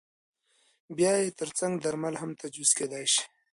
[0.97, 3.23] بیا یې ترڅنګ درمل هم تجویز کېدای شي.